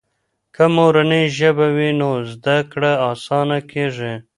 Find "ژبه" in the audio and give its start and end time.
1.37-1.67